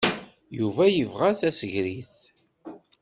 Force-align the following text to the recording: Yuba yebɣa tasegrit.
Yuba 0.57 0.83
yebɣa 0.89 1.29
tasegrit. 1.39 2.15